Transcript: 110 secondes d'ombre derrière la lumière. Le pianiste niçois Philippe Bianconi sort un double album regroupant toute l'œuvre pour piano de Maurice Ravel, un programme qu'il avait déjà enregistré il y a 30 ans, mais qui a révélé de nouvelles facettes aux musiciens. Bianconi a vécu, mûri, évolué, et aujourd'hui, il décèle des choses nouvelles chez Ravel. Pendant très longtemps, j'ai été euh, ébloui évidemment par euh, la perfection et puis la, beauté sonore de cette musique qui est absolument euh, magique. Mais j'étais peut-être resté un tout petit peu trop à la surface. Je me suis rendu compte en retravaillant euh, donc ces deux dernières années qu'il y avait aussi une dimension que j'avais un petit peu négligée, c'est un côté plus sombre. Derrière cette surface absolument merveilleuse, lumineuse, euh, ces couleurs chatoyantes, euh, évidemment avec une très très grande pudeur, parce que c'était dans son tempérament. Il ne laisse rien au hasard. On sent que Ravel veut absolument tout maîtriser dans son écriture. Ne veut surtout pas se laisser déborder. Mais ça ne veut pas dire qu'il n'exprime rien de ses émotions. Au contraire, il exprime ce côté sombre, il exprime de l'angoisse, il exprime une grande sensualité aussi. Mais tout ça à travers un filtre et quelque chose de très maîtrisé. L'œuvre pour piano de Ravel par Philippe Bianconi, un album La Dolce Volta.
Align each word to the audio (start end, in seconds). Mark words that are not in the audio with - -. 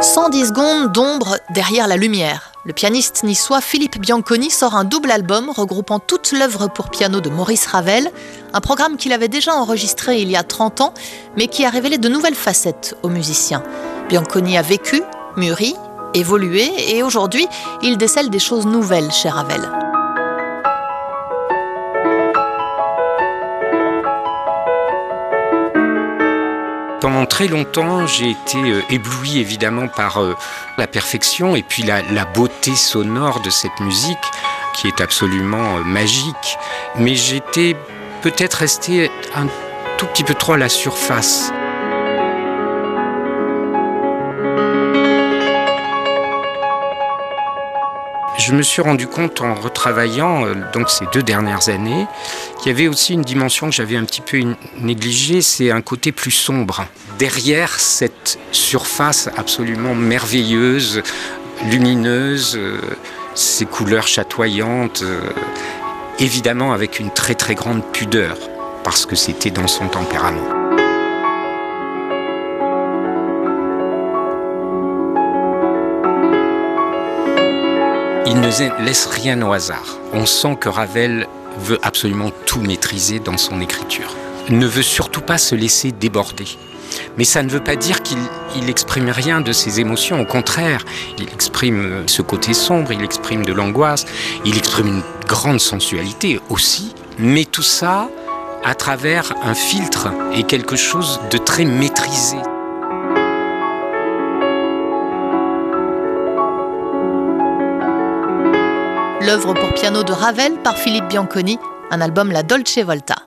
110 0.00 0.48
secondes 0.48 0.92
d'ombre 0.92 1.38
derrière 1.50 1.88
la 1.88 1.96
lumière. 1.96 2.52
Le 2.64 2.72
pianiste 2.72 3.24
niçois 3.24 3.60
Philippe 3.60 3.98
Bianconi 3.98 4.48
sort 4.48 4.76
un 4.76 4.84
double 4.84 5.10
album 5.10 5.50
regroupant 5.50 5.98
toute 5.98 6.30
l'œuvre 6.32 6.68
pour 6.68 6.90
piano 6.90 7.20
de 7.20 7.28
Maurice 7.28 7.66
Ravel, 7.66 8.10
un 8.52 8.60
programme 8.60 8.96
qu'il 8.96 9.12
avait 9.12 9.28
déjà 9.28 9.54
enregistré 9.54 10.20
il 10.20 10.30
y 10.30 10.36
a 10.36 10.44
30 10.44 10.82
ans, 10.82 10.94
mais 11.36 11.48
qui 11.48 11.64
a 11.64 11.70
révélé 11.70 11.98
de 11.98 12.08
nouvelles 12.08 12.36
facettes 12.36 12.96
aux 13.02 13.08
musiciens. 13.08 13.62
Bianconi 14.08 14.56
a 14.56 14.62
vécu, 14.62 15.02
mûri, 15.36 15.74
évolué, 16.14 16.70
et 16.88 17.02
aujourd'hui, 17.02 17.48
il 17.82 17.98
décèle 17.98 18.30
des 18.30 18.38
choses 18.38 18.66
nouvelles 18.66 19.10
chez 19.10 19.28
Ravel. 19.28 19.87
Pendant 27.00 27.26
très 27.26 27.46
longtemps, 27.46 28.08
j'ai 28.08 28.30
été 28.30 28.58
euh, 28.58 28.82
ébloui 28.90 29.38
évidemment 29.38 29.86
par 29.86 30.20
euh, 30.20 30.34
la 30.78 30.88
perfection 30.88 31.54
et 31.54 31.62
puis 31.62 31.84
la, 31.84 32.02
beauté 32.24 32.74
sonore 32.74 33.40
de 33.40 33.50
cette 33.50 33.78
musique 33.78 34.18
qui 34.74 34.88
est 34.88 35.00
absolument 35.00 35.76
euh, 35.76 35.84
magique. 35.84 36.58
Mais 36.96 37.14
j'étais 37.14 37.76
peut-être 38.22 38.54
resté 38.54 39.12
un 39.36 39.46
tout 39.96 40.06
petit 40.06 40.24
peu 40.24 40.34
trop 40.34 40.54
à 40.54 40.58
la 40.58 40.68
surface. 40.68 41.52
Je 48.38 48.52
me 48.52 48.62
suis 48.62 48.80
rendu 48.80 49.06
compte 49.06 49.40
en 49.40 49.54
retravaillant 49.54 50.46
euh, 50.46 50.54
donc 50.72 50.90
ces 50.90 51.06
deux 51.12 51.22
dernières 51.22 51.68
années 51.68 52.06
qu'il 52.58 52.72
y 52.72 52.74
avait 52.74 52.88
aussi 52.88 53.14
une 53.14 53.22
dimension 53.22 53.68
que 53.68 53.74
j'avais 53.74 53.96
un 53.96 54.04
petit 54.04 54.20
peu 54.20 54.40
négligée, 54.80 55.42
c'est 55.42 55.70
un 55.70 55.82
côté 55.82 56.12
plus 56.12 56.30
sombre. 56.30 56.86
Derrière 57.18 57.78
cette 57.78 58.38
surface 58.52 59.28
absolument 59.36 59.94
merveilleuse, 59.94 61.02
lumineuse, 61.70 62.56
euh, 62.56 62.80
ces 63.34 63.66
couleurs 63.66 64.06
chatoyantes, 64.06 65.02
euh, 65.02 65.20
évidemment 66.18 66.72
avec 66.72 67.00
une 67.00 67.10
très 67.10 67.34
très 67.34 67.54
grande 67.54 67.84
pudeur, 67.92 68.36
parce 68.84 69.06
que 69.06 69.16
c'était 69.16 69.50
dans 69.50 69.68
son 69.68 69.88
tempérament. 69.88 70.57
Il 78.30 78.40
ne 78.40 78.84
laisse 78.84 79.06
rien 79.06 79.40
au 79.40 79.54
hasard. 79.54 79.96
On 80.12 80.26
sent 80.26 80.58
que 80.60 80.68
Ravel 80.68 81.26
veut 81.60 81.78
absolument 81.82 82.30
tout 82.44 82.60
maîtriser 82.60 83.20
dans 83.20 83.38
son 83.38 83.62
écriture. 83.62 84.14
Ne 84.50 84.66
veut 84.66 84.82
surtout 84.82 85.22
pas 85.22 85.38
se 85.38 85.54
laisser 85.54 85.92
déborder. 85.92 86.44
Mais 87.16 87.24
ça 87.24 87.42
ne 87.42 87.48
veut 87.48 87.64
pas 87.64 87.74
dire 87.74 88.02
qu'il 88.02 88.18
n'exprime 88.66 89.08
rien 89.08 89.40
de 89.40 89.52
ses 89.52 89.80
émotions. 89.80 90.20
Au 90.20 90.26
contraire, 90.26 90.84
il 91.18 91.24
exprime 91.32 92.04
ce 92.06 92.20
côté 92.20 92.52
sombre, 92.52 92.92
il 92.92 93.02
exprime 93.02 93.46
de 93.46 93.52
l'angoisse, 93.54 94.04
il 94.44 94.58
exprime 94.58 94.88
une 94.88 95.26
grande 95.26 95.60
sensualité 95.60 96.38
aussi. 96.50 96.94
Mais 97.18 97.46
tout 97.46 97.62
ça 97.62 98.10
à 98.62 98.74
travers 98.74 99.32
un 99.42 99.54
filtre 99.54 100.08
et 100.34 100.42
quelque 100.42 100.76
chose 100.76 101.18
de 101.30 101.38
très 101.38 101.64
maîtrisé. 101.64 102.36
L'œuvre 109.28 109.52
pour 109.52 109.74
piano 109.74 110.02
de 110.04 110.12
Ravel 110.12 110.56
par 110.62 110.78
Philippe 110.78 111.08
Bianconi, 111.08 111.58
un 111.90 112.00
album 112.00 112.32
La 112.32 112.42
Dolce 112.42 112.78
Volta. 112.78 113.26